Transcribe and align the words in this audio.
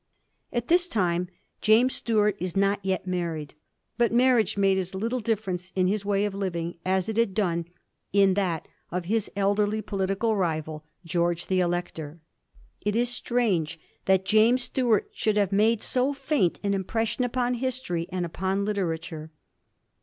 At 0.51 0.67
this 0.67 0.87
time 0.87 1.27
James 1.61 1.93
Stuart 1.93 2.35
is 2.39 2.57
not 2.57 2.79
yet 2.83 3.05
married; 3.05 3.53
but 3.99 4.11
marriage 4.11 4.57
made 4.57 4.79
as 4.79 4.95
little 4.95 5.19
difference 5.19 5.71
in 5.75 5.85
his 5.85 6.03
way 6.03 6.25
of 6.25 6.33
living 6.33 6.79
as 6.83 7.07
it 7.07 7.17
had 7.17 7.35
done 7.35 7.65
in 8.11 8.33
that 8.33 8.67
of 8.89 9.05
his 9.05 9.29
elderly 9.35 9.79
political 9.79 10.35
rival, 10.35 10.83
Greorge 11.07 11.45
the 11.45 11.59
Elector. 11.59 12.19
It 12.83 12.95
is 12.95 13.09
strange 13.09 13.79
that 14.05 14.25
James 14.25 14.63
Stuart 14.63 15.07
should 15.13 15.37
have 15.37 15.51
made 15.51 15.83
so 15.83 16.13
faint 16.15 16.59
an 16.63 16.73
impression 16.73 17.23
upon 17.23 17.53
history 17.53 18.07
and 18.11 18.25
upon 18.25 18.65
literature. 18.65 19.29